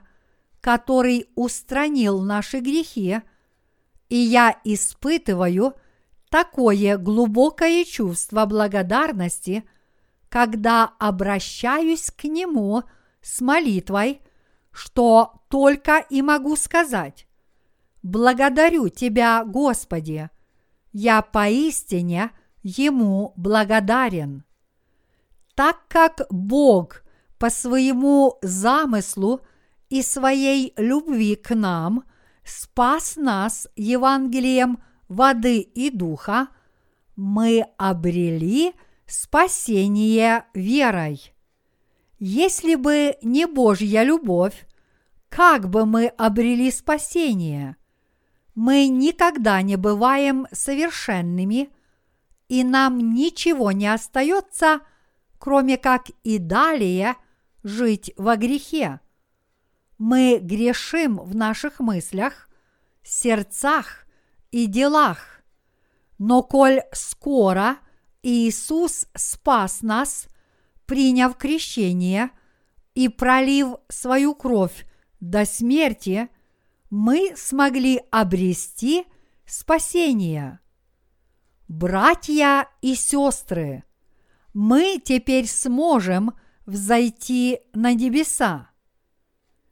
который 0.62 1.28
устранил 1.36 2.22
наши 2.22 2.60
грехи, 2.60 3.22
и 4.10 4.15
я 4.15 4.60
испытываю 4.63 5.74
такое 6.30 6.98
глубокое 6.98 7.84
чувство 7.86 8.46
благодарности, 8.46 9.63
когда 10.34 10.93
обращаюсь 10.98 12.10
к 12.10 12.24
Нему 12.24 12.82
с 13.22 13.39
молитвой, 13.39 14.19
что 14.72 15.43
только 15.48 16.00
и 16.10 16.24
могу 16.24 16.56
сказать. 16.56 17.28
Благодарю 18.02 18.89
Тебя, 18.89 19.43
Господи, 19.46 20.32
я 20.91 21.22
поистине 21.22 22.32
Ему 22.63 23.34
благодарен 23.36 24.43
так 25.54 25.88
как 25.88 26.22
Бог 26.32 27.04
по 27.38 27.52
своему 27.52 28.39
замыслу 28.41 29.41
и 29.89 30.02
своей 30.02 30.74
любви 30.78 31.36
к 31.36 31.54
нам 31.54 32.06
спас 32.43 33.17
нас 33.17 33.67
Евангелием 33.76 34.82
воды 35.08 35.60
и 35.60 35.91
духа, 35.91 36.48
мы 37.15 37.67
обрели 37.78 38.74
спасение 39.06 40.46
верой. 40.54 41.34
Если 42.20 42.76
бы 42.76 43.18
не 43.22 43.46
Божья 43.46 44.04
любовь, 44.04 44.66
как 45.30 45.70
бы 45.70 45.86
мы 45.86 46.08
обрели 46.08 46.72
спасение? 46.72 47.76
Мы 48.56 48.88
никогда 48.88 49.62
не 49.62 49.76
бываем 49.76 50.48
совершенными, 50.52 51.70
и 52.48 52.63
нам 52.63 53.13
ничего 53.13 53.72
не 53.72 53.88
остается, 53.88 54.82
кроме 55.39 55.78
как 55.78 56.10
и 56.24 56.38
далее 56.38 57.16
жить 57.63 58.13
во 58.16 58.38
грехе. 58.38 59.00
Мы 59.98 60.39
грешим 60.42 61.18
в 61.18 61.36
наших 61.36 61.80
мыслях, 61.80 62.48
сердцах 63.04 64.06
и 64.52 64.68
делах. 64.68 65.42
Но 66.20 66.44
коль 66.44 66.82
скоро 66.92 67.78
Иисус 68.23 69.05
спас 69.13 69.81
нас, 69.81 70.27
приняв 70.86 71.38
крещение 71.38 72.31
и 72.95 73.09
пролив 73.09 73.75
свою 73.89 74.33
кровь 74.33 74.86
до 75.19 75.45
смерти, 75.45 76.29
мы 76.89 77.33
смогли 77.36 78.01
обрести 78.12 79.05
спасение. 79.45 80.59
Братья 81.67 82.69
и 82.81 82.95
сестры, 82.95 83.83
мы 84.53 85.01
теперь 85.03 85.47
сможем 85.47 86.33
взойти 86.65 87.59
на 87.73 87.93
небеса. 87.93 88.69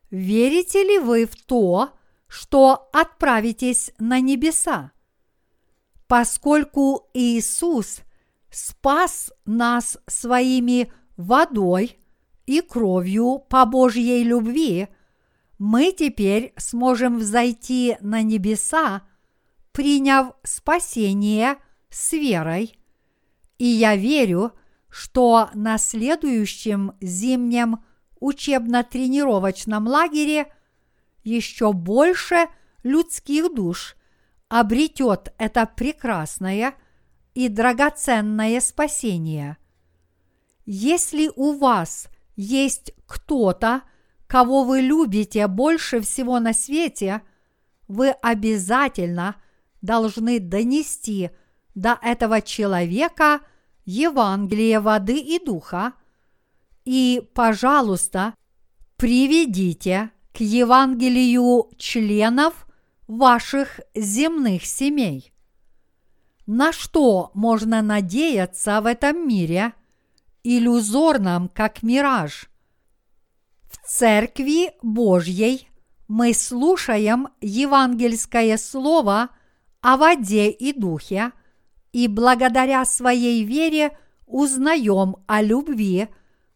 Верите 0.10 0.84
ли 0.84 1.00
вы 1.00 1.26
в 1.26 1.36
то, 1.42 1.92
что 2.28 2.90
отправитесь 2.92 3.92
на 3.98 4.20
небеса? 4.20 4.92
Поскольку 6.08 7.10
Иисус 7.14 8.02
спас 8.52 9.32
нас 9.46 9.98
своими 10.08 10.92
водой 11.18 11.98
и 12.46 12.62
кровью 12.62 13.40
по 13.50 13.66
Божьей 13.66 14.24
любви, 14.24 14.90
мы 15.58 15.92
теперь 15.92 16.54
сможем 16.58 17.18
взойти 17.18 17.98
на 18.02 18.22
небеса, 18.22 19.04
приняв 19.72 20.34
спасение 20.44 21.58
с 21.90 22.14
верой. 22.14 22.78
И 23.58 23.66
я 23.66 23.96
верю, 23.96 24.54
что 24.90 25.50
на 25.54 25.78
следующем 25.78 26.94
зимнем 27.00 27.84
учебно-тренировочном 28.20 29.88
лагере 29.88 30.52
еще 31.24 31.74
больше 31.74 32.48
людских 32.84 33.54
душ 33.54 33.96
обретет 34.50 35.34
это 35.38 35.66
прекрасное 35.66 36.74
и 37.34 37.48
драгоценное 37.48 38.60
спасение. 38.60 39.58
Если 40.66 41.32
у 41.36 41.58
вас 41.58 42.08
есть 42.36 42.94
кто-то, 43.06 43.84
кого 44.28 44.64
вы 44.64 44.82
любите 44.82 45.48
больше 45.48 46.02
всего 46.02 46.40
на 46.40 46.54
свете, 46.54 47.22
вы 47.88 48.12
обязательно 48.12 49.36
должны 49.82 50.40
донести 50.40 51.32
до 51.76 51.98
этого 52.02 52.42
человека 52.42 53.42
Евангелие 53.86 54.80
воды 54.80 55.18
и 55.18 55.44
духа, 55.44 55.94
и, 56.86 57.22
пожалуйста, 57.34 58.34
приведите 58.96 60.12
к 60.34 60.40
Евангелию 60.40 61.70
членов 61.78 62.68
ваших 63.08 63.82
земных 63.94 64.66
семей. 64.66 65.31
На 66.54 66.74
что 66.74 67.32
можно 67.34 67.82
надеяться 67.82 68.82
в 68.82 68.86
этом 68.86 69.26
мире, 69.26 69.72
иллюзорном, 70.44 71.48
как 71.48 71.82
мираж? 71.82 72.50
В 73.70 73.78
Церкви 73.88 74.74
Божьей 74.82 75.70
мы 76.10 76.34
слушаем 76.34 77.30
евангельское 77.40 78.58
слово 78.58 79.30
о 79.80 79.96
воде 79.96 80.50
и 80.50 80.78
духе, 80.78 81.32
и 81.94 82.10
благодаря 82.10 82.84
своей 82.84 83.46
вере 83.46 83.98
узнаем 84.26 85.24
о 85.28 85.42
любви, 85.42 86.10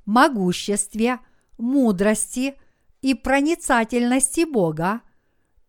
могуществе, 0.05 1.19
мудрости 1.57 2.55
и 3.01 3.13
проницательности 3.13 4.43
Бога, 4.43 4.99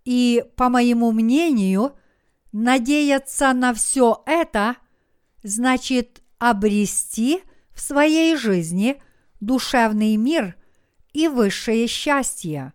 и, 0.04 0.44
по 0.56 0.68
моему 0.68 1.12
мнению, 1.12 1.92
надеяться 2.52 3.52
на 3.52 3.74
все 3.74 4.22
это 4.26 4.76
значит 5.42 6.22
обрести 6.38 7.42
в 7.72 7.80
своей 7.80 8.36
жизни 8.36 9.02
душевный 9.40 10.16
мир 10.16 10.56
и 11.12 11.28
высшее 11.28 11.86
счастье. 11.86 12.72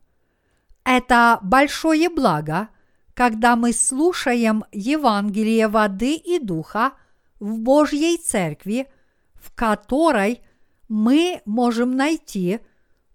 Это 0.84 1.40
большое 1.42 2.10
благо– 2.10 2.70
когда 3.14 3.56
мы 3.56 3.74
слушаем 3.74 4.64
Евангелие 4.72 5.68
воды 5.68 6.16
и 6.16 6.40
духа 6.40 6.94
в 7.40 7.60
Божьей 7.60 8.18
Церкви, 8.18 8.88
в 9.36 9.54
которой 9.54 10.42
мы 10.88 11.42
можем 11.46 11.96
найти 11.96 12.60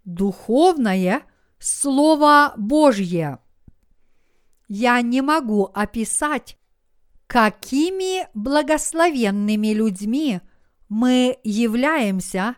духовное 0.05 1.23
Слово 1.59 2.55
Божье. 2.57 3.39
Я 4.69 5.01
не 5.01 5.21
могу 5.21 5.71
описать, 5.75 6.59
какими 7.27 8.29
благословенными 8.35 9.69
людьми 9.69 10.41
мы 10.89 11.39
являемся, 11.45 12.57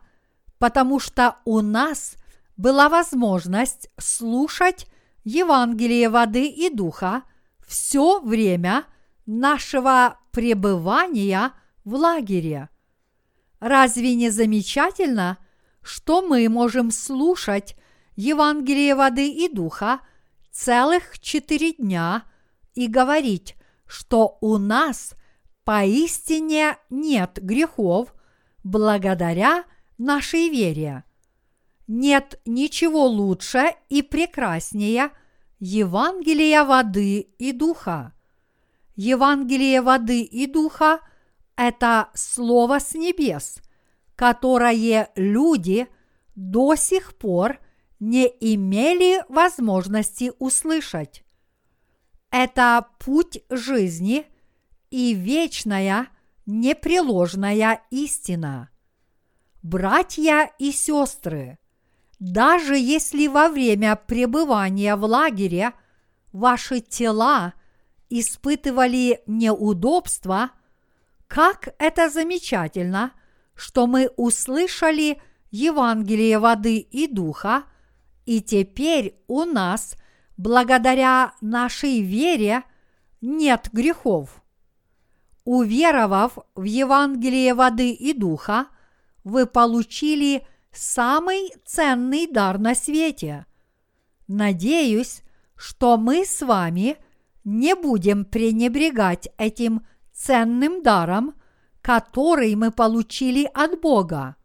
потому 0.59 1.01
что 1.01 1.37
у 1.45 1.61
нас 1.61 2.17
была 2.57 2.89
возможность 2.89 3.91
слушать 3.99 4.87
Евангелие 5.25 6.09
воды 6.09 6.47
и 6.49 6.71
духа 6.71 7.23
все 7.67 8.21
время 8.21 8.85
нашего 9.27 10.19
пребывания 10.33 11.53
в 11.85 11.95
лагере. 11.95 12.71
Разве 13.61 14.15
не 14.15 14.31
замечательно, 14.31 15.39
что 15.83 16.23
мы 16.23 16.49
можем 16.49 16.91
слушать 16.91 17.77
Евангелие 18.17 18.95
воды 18.95 19.29
и 19.29 19.49
духа 19.53 20.01
целых 20.59 21.21
четыре 21.21 21.73
дня 21.73 22.25
и 22.75 22.89
говорить, 22.89 23.55
что 23.87 24.39
у 24.41 24.59
нас 24.59 25.15
поистине 25.63 26.77
нет 26.91 27.39
грехов 27.41 28.13
благодаря 28.65 29.65
нашей 29.99 30.49
вере. 30.49 31.05
Нет 31.87 32.41
ничего 32.45 33.07
лучше 33.07 33.69
и 33.89 34.03
прекраснее 34.03 35.11
Евангелия 35.61 36.65
воды 36.65 37.21
и 37.21 37.53
духа. 37.53 38.13
Евангелие 38.97 39.81
воды 39.81 40.23
и 40.23 40.49
духа– 40.49 40.99
это 41.57 42.11
слово 42.15 42.81
с 42.81 42.95
небес, 42.95 43.61
которое 44.17 45.13
люди 45.15 45.87
до 46.35 46.75
сих 46.75 47.17
пор 47.17 47.61
не 48.01 48.27
имели 48.27 49.25
возможности 49.29 50.33
услышать. 50.39 51.25
Это 52.31 52.87
путь 52.99 53.43
жизни 53.51 54.27
и 54.91 55.15
вечная 55.15 56.09
непреложная 56.47 57.83
истина. 57.91 58.71
Братья 59.63 60.51
и 60.59 60.73
сестры– 60.73 61.59
даже 62.19 62.77
если 62.77 63.29
во 63.29 63.49
время 63.49 63.95
пребывания 63.95 64.97
в 64.97 65.05
лагере 65.05 65.73
ваши 66.33 66.81
тела 66.81 67.55
испытывали 68.11 69.23
неудобства, 69.27 70.51
как 71.29 71.75
это 71.79 72.11
замечательно, 72.11 73.13
что 73.55 73.87
мы 73.87 74.11
услышали 74.17 75.21
Евангелие 75.51 76.39
воды 76.39 76.79
и 76.79 77.07
духа, 77.07 77.65
и 78.29 78.43
теперь 78.43 79.15
у 79.27 79.45
нас, 79.45 79.97
благодаря 80.37 81.33
нашей 81.41 82.03
вере, 82.03 82.63
нет 83.23 83.71
грехов. 83.73 84.43
Уверовав 85.45 86.37
в 86.55 86.65
Евангелие 86.65 87.55
воды 87.55 87.91
и 87.93 88.13
духа, 88.13 88.67
вы 89.25 89.47
получили– 89.47 90.47
самый 90.73 91.55
ценный 91.65 92.27
дар 92.27 92.59
на 92.59 92.75
свете. 92.75 93.47
Надеюсь, 94.27 95.23
что 95.57 95.97
мы 95.97 96.27
с 96.27 96.43
вами 96.43 96.99
не 97.45 97.75
будем 97.75 98.27
пренебрегать 98.27 99.31
этим 99.39 99.87
ценным 100.13 100.83
даром, 100.83 101.33
который 101.81 102.55
мы 102.57 102.73
получили 102.73 103.51
от 103.55 103.81
Бога. 103.81 104.37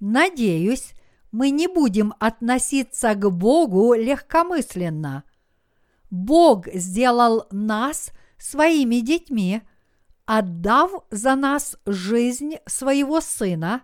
Надеюсь, 0.00 0.94
мы 1.32 1.50
не 1.50 1.68
будем 1.68 2.14
относиться 2.18 3.14
к 3.14 3.30
Богу 3.30 3.94
легкомысленно. 3.94 5.24
Бог 6.10 6.66
сделал 6.72 7.46
нас 7.50 8.10
своими 8.38 8.96
детьми, 8.96 9.62
отдав 10.26 10.90
за 11.10 11.36
нас 11.36 11.76
жизнь 11.86 12.56
своего 12.66 13.20
Сына, 13.20 13.82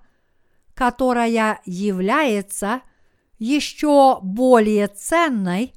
которая 0.74 1.60
является 1.64 2.82
еще 3.38 4.18
более 4.22 4.88
ценной, 4.88 5.72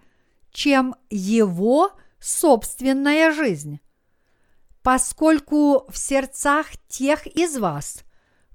чем 0.52 0.96
его 1.10 1.92
собственная 2.20 3.32
жизнь. 3.32 3.80
Поскольку 4.82 5.86
в 5.90 5.98
сердцах 5.98 6.68
тех 6.88 7.28
из 7.28 7.58
вас, 7.58 8.04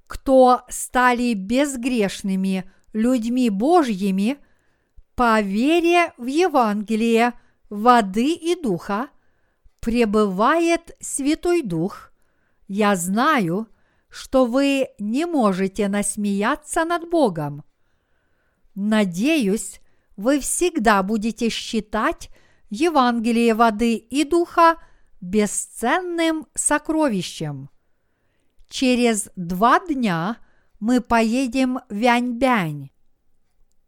кто 0.07 0.63
стали 0.69 1.35
безгрешными 1.35 2.71
людьми 2.95 3.51
Божьими, 3.51 4.39
по 5.15 5.43
вере 5.43 6.15
в 6.17 6.25
Евангелие 6.25 7.35
воды 7.69 8.33
и 8.33 8.55
духа, 8.61 9.09
пребывает 9.81 10.97
Святой 11.01 11.63
Дух, 11.63 12.11
я 12.69 12.97
знаю, 12.97 13.69
что 14.09 14.47
вы 14.47 14.89
не 14.99 15.27
можете 15.27 15.89
насмеяться 15.89 16.85
над 16.85 17.11
Богом. 17.11 17.65
Надеюсь, 18.75 19.81
вы 20.17 20.41
всегда 20.41 21.03
будете 21.03 21.49
считать 21.49 22.31
Евангелие 22.71 23.55
воды 23.55 23.97
и 23.97 24.25
духа 24.25 24.77
бесценным 25.21 26.47
сокровищем. 26.55 27.71
Через 28.69 29.31
два 29.37 29.81
дня 29.81 30.39
мы 30.81 31.01
поедем 31.01 31.81
в 31.89 31.95
Яньбянь. 31.95 32.91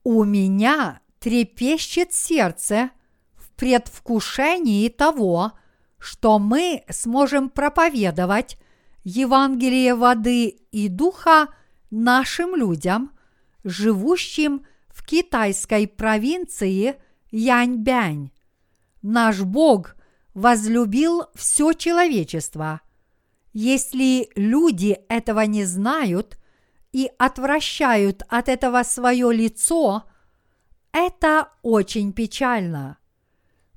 У 0.04 0.24
меня 0.24 1.00
трепещет 1.18 2.12
сердце 2.12 2.90
в 3.34 3.50
предвкушении 3.50 4.88
того, 4.88 5.52
что 5.98 6.38
мы 6.38 6.84
сможем 6.88 7.50
проповедовать 7.50 8.58
Евангелие 9.02 9.94
воды 9.94 10.46
и 10.70 10.88
духа 10.88 11.48
нашим 11.90 12.54
людям, 12.54 13.12
живущим 13.64 14.66
в 14.88 15.04
китайской 15.04 15.86
провинции 15.86 16.96
Яньбянь. 17.30 18.30
Наш 19.02 19.42
Бог 19.42 19.96
возлюбил 20.34 21.24
все 21.34 21.72
человечество. 21.72 22.80
Если 23.52 24.28
люди 24.34 24.98
этого 25.08 25.40
не 25.40 25.64
знают 25.64 26.38
и 26.96 27.10
отвращают 27.18 28.22
от 28.26 28.48
этого 28.48 28.82
свое 28.82 29.30
лицо, 29.30 30.04
это 30.92 31.50
очень 31.60 32.14
печально. 32.14 32.96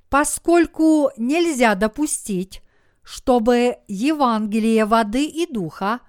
Поскольку 0.08 1.10
нельзя 1.18 1.74
допустить, 1.74 2.62
чтобы 3.02 3.76
Евангелие 3.88 4.86
воды 4.86 5.26
и 5.26 5.46
духа 5.46 6.00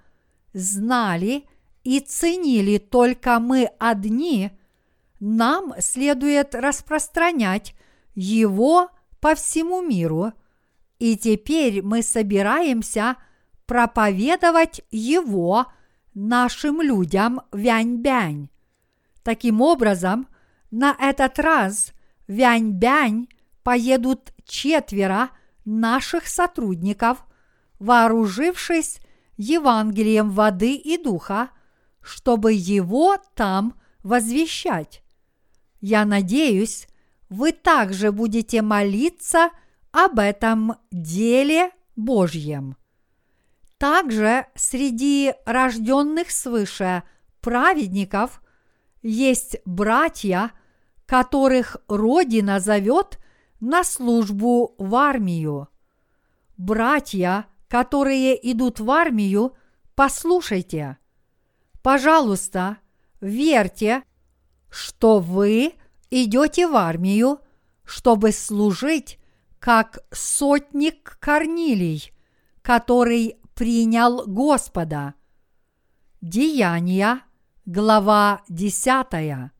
знали 0.54 1.44
и 1.84 2.00
ценили 2.00 2.78
только 2.78 3.38
мы 3.40 3.68
одни, 3.78 4.50
нам 5.20 5.74
следует 5.80 6.54
распространять 6.54 7.74
его 8.14 8.88
по 9.20 9.34
всему 9.34 9.82
миру, 9.82 10.32
и 10.98 11.18
теперь 11.18 11.82
мы 11.82 12.00
собираемся 12.00 13.16
проповедовать 13.66 14.80
его 14.90 15.66
нашим 16.14 16.80
людям 16.80 17.40
Вянь-Бянь. 17.52 18.48
Таким 19.22 19.60
образом, 19.60 20.26
на 20.70 20.96
этот 20.98 21.38
раз 21.38 21.92
Вянь-Бянь 22.28 23.28
поедут 23.62 24.32
четверо 24.44 25.30
наших 25.64 26.26
сотрудников, 26.26 27.24
вооружившись 27.78 29.00
Евангелием 29.36 30.30
воды 30.30 30.74
и 30.74 31.02
духа, 31.02 31.50
чтобы 32.00 32.52
его 32.52 33.16
там 33.34 33.80
возвещать. 34.02 35.02
Я 35.80 36.04
надеюсь, 36.04 36.86
вы 37.28 37.52
также 37.52 38.12
будете 38.12 38.62
молиться 38.62 39.50
об 39.90 40.18
этом 40.18 40.76
деле 40.90 41.70
Божьем. 41.96 42.76
Также 43.82 44.46
среди 44.54 45.34
рожденных 45.44 46.30
свыше 46.30 47.02
праведников 47.40 48.40
есть 49.02 49.56
братья, 49.64 50.52
которых 51.04 51.78
Родина 51.88 52.60
зовет 52.60 53.18
на 53.58 53.82
службу 53.82 54.76
в 54.78 54.94
армию. 54.94 55.66
Братья, 56.56 57.46
которые 57.66 58.52
идут 58.52 58.78
в 58.78 58.88
армию, 58.88 59.56
послушайте. 59.96 60.98
Пожалуйста, 61.82 62.76
верьте, 63.20 64.04
что 64.70 65.18
вы 65.18 65.74
идете 66.08 66.68
в 66.68 66.76
армию, 66.76 67.40
чтобы 67.82 68.30
служить 68.30 69.18
как 69.58 70.04
сотник 70.12 71.18
Корнилий, 71.18 72.12
который 72.62 73.41
принял 73.62 74.24
Господа. 74.26 75.14
Деяния, 76.20 77.20
глава 77.64 78.42
10. 78.48 79.52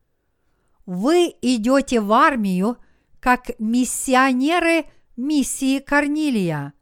Вы 0.87 1.33
идете 1.41 2.01
в 2.01 2.13
армию– 2.13 2.79
как 3.21 3.53
миссионеры 3.61 4.87
миссии 5.17 5.79
Корнилия. 5.79 6.73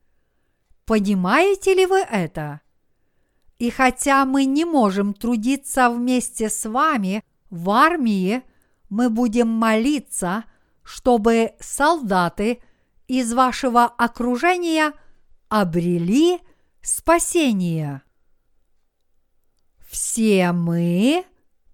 Понимаете 0.86 1.74
ли 1.74 1.84
вы 1.84 1.98
это? 1.98 2.62
И 3.58 3.68
хотя 3.68 4.24
мы 4.24 4.46
не 4.46 4.64
можем 4.64 5.12
трудиться 5.12 5.90
вместе 5.90 6.48
с 6.48 6.66
вами 6.66 7.22
в 7.50 7.68
армии, 7.68 8.44
мы 8.88 9.10
будем 9.10 9.48
молиться, 9.48 10.44
чтобы 10.82 11.52
солдаты 11.60 12.62
из 13.08 13.34
вашего 13.34 13.84
окружения 13.84 14.94
обрели 15.50 16.40
спасение. 16.82 18.02
Все 19.88 20.52
мы 20.52 21.24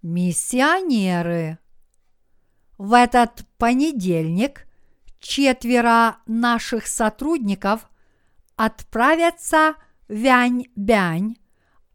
миссионеры. 0.02 1.58
В 2.78 2.92
этот 2.92 3.44
понедельник 3.58 4.66
четверо 5.20 6.18
наших 6.26 6.86
сотрудников 6.86 7.88
отправятся 8.56 9.74
в 10.08 10.12
Вянь-Бянь, 10.12 11.36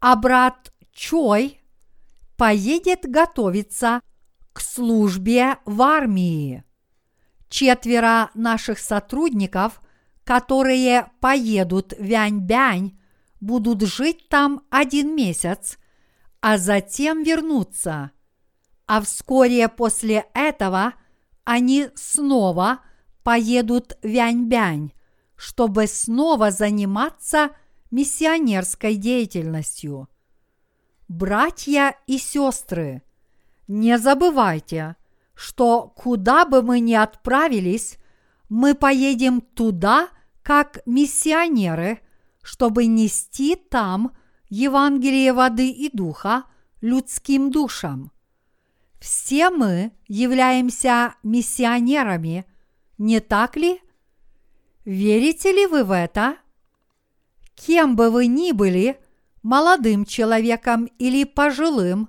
а 0.00 0.16
брат 0.16 0.72
Чой 0.92 1.60
поедет 2.36 3.08
готовиться 3.08 4.00
к 4.52 4.60
службе 4.60 5.56
в 5.64 5.80
армии. 5.80 6.64
Четверо 7.48 8.30
наших 8.34 8.78
сотрудников, 8.78 9.80
которые 10.24 11.10
поедут 11.20 11.92
в 11.92 12.02
Вянь-Бянь, 12.02 12.98
будут 13.42 13.82
жить 13.82 14.30
там 14.30 14.62
один 14.70 15.14
месяц, 15.14 15.76
а 16.40 16.56
затем 16.56 17.22
вернуться– 17.22 18.12
а 18.86 19.00
вскоре 19.00 19.68
после 19.68 20.26
этого 20.34 20.92
они 21.44 21.88
снова 21.94 22.80
поедут 23.22 23.96
в 24.02 24.06
Яньбянь, 24.06 24.92
чтобы 25.34 25.86
снова 25.86 26.50
заниматься 26.50 27.52
миссионерской 27.90 28.96
деятельностью. 28.96 30.10
Братья 31.08 31.96
и 32.06 32.18
сестры, 32.18 33.02
не 33.66 33.98
забывайте, 33.98 34.96
что 35.34 35.92
куда 35.96 36.44
бы 36.44 36.60
мы 36.60 36.80
ни 36.80 36.92
отправились, 36.92 37.96
мы 38.50 38.74
поедем 38.74 39.40
туда, 39.40 40.08
как 40.42 40.80
миссионеры, 40.84 42.00
чтобы 42.42 42.86
нести 42.86 43.56
там 43.56 44.12
Евангелие 44.48 45.32
воды 45.32 45.70
и 45.70 45.88
духа 45.90 46.44
людским 46.80 47.50
душам. 47.50 48.12
Все 49.00 49.50
мы 49.50 49.92
являемся 50.06 51.14
миссионерами, 51.22 52.44
не 52.98 53.20
так 53.20 53.56
ли? 53.56 53.80
Верите 54.84 55.52
ли 55.52 55.66
вы 55.66 55.84
в 55.84 55.90
это? 55.90 56.36
Кем 57.54 57.96
бы 57.96 58.10
вы 58.10 58.26
ни 58.26 58.52
были, 58.52 59.00
молодым 59.42 60.04
человеком 60.04 60.86
или 60.98 61.24
пожилым, 61.24 62.08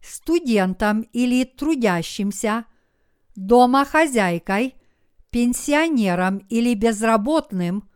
студентом 0.00 1.02
или 1.12 1.44
трудящимся, 1.44 2.66
домохозяйкой, 3.36 4.74
пенсионером 5.30 6.38
или 6.48 6.74
безработным, 6.74 7.88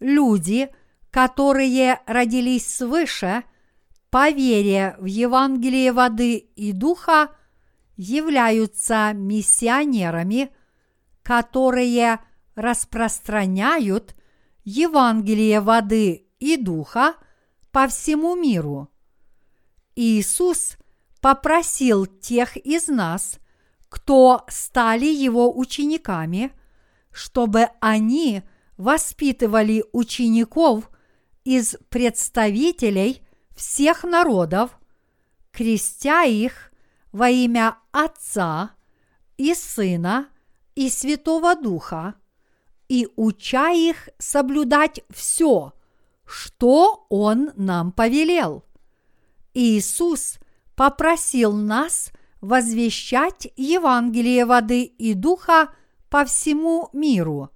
люди, 0.00 0.68
которые 1.12 2.00
родились 2.06 2.66
свыше, 2.66 3.44
по 4.10 4.30
вере 4.30 4.96
в 4.98 5.04
Евангелие 5.04 5.92
воды 5.92 6.36
и 6.36 6.72
духа– 6.72 7.28
являются 7.96 9.12
миссионерами, 9.14 10.50
которые 11.22 12.20
распространяют 12.54 14.14
Евангелие 14.64 15.60
воды 15.60 16.26
и 16.38 16.56
духа 16.56 17.14
по 17.70 17.86
всему 17.86 18.34
миру. 18.34 18.90
Иисус 19.94 20.76
попросил 21.20 22.06
тех 22.06 22.56
из 22.56 22.88
нас, 22.88 23.38
кто 23.88 24.44
стали 24.48 25.06
его 25.06 25.56
учениками, 25.56 26.52
чтобы 27.12 27.68
они 27.80 28.42
воспитывали 28.78 29.84
учеников 29.92 30.90
из 31.44 31.76
представителей 31.88 33.22
всех 33.54 34.04
народов, 34.04 34.78
крестя 35.50 36.24
их 36.24 36.72
во 37.12 37.28
имя 37.28 37.78
Отца 37.90 38.72
и 39.36 39.54
Сына 39.54 40.28
и 40.74 40.88
Святого 40.88 41.54
Духа, 41.56 42.14
и 42.88 43.08
уча 43.16 43.70
их 43.70 44.08
соблюдать 44.18 45.00
все, 45.10 45.72
что 46.24 47.06
Он 47.08 47.50
нам 47.56 47.92
повелел. 47.92 48.64
Иисус 49.54 50.38
попросил 50.74 51.52
нас 51.52 52.10
возвещать 52.40 53.48
Евангелие 53.56 54.44
воды 54.44 54.82
и 54.82 55.14
духа 55.14 55.70
по 56.10 56.24
всему 56.24 56.90
миру. 56.92 57.50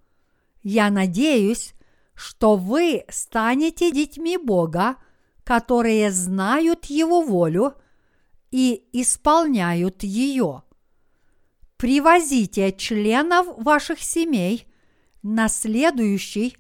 Я 0.63 0.91
надеюсь, 0.91 1.75
что 2.17 2.57
вы 2.57 3.05
станете 3.09 3.93
детьми 3.93 4.37
Бога, 4.39 4.97
которые 5.45 6.11
знают 6.11 6.87
Его 6.87 7.23
волю 7.23 7.75
и 8.51 8.89
исполняют 8.93 10.03
ее. 10.03 10.65
Привозите 11.77 12.73
членов 12.73 13.47
ваших 13.59 14.01
семей 14.01 14.67
на 15.23 15.47
следующий 15.49 16.57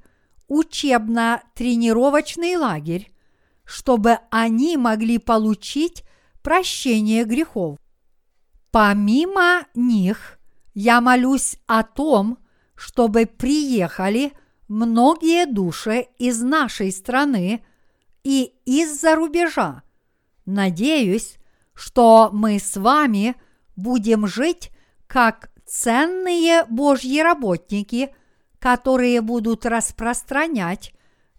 учебно-тренировочный 0.46 2.56
лагерь, 2.56 3.10
чтобы 3.64 4.18
они 4.30 4.76
могли 4.76 5.18
получить 5.18 6.04
прощение 6.42 7.24
грехов. 7.24 7.78
Помимо 8.70 9.66
них, 9.74 10.38
я 10.74 11.00
молюсь 11.00 11.56
о 11.66 11.82
том, 11.82 12.36
чтобы 12.74 13.24
приехали 13.24 14.34
многие 14.68 15.46
души 15.46 16.08
из 16.18 16.42
нашей 16.42 16.92
страны 16.92 17.64
и 18.24 18.52
из-за 18.64 19.14
рубежа. 19.14 19.82
Надеюсь, 20.44 21.36
что 21.74 22.30
мы 22.32 22.58
с 22.58 22.76
вами 22.76 23.36
будем 23.76 24.26
жить 24.26 24.70
как 25.06 25.50
ценные 25.66 26.64
Божьи 26.64 27.20
работники, 27.20 28.14
которые 28.58 29.20
будут 29.20 29.66
распространять 29.66 30.94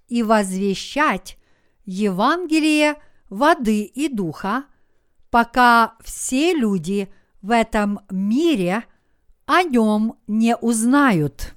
и 0.07 0.23
возвещать 0.23 1.37
Евангелие 1.85 2.95
воды 3.29 3.83
и 3.83 4.07
духа, 4.07 4.65
пока 5.29 5.95
все 6.03 6.53
люди 6.53 7.11
в 7.41 7.51
этом 7.51 8.01
мире 8.09 8.83
о 9.45 9.63
нем 9.63 10.17
не 10.27 10.55
узнают. 10.55 11.56